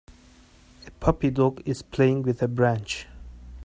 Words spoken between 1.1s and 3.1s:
dog is playing with a branch.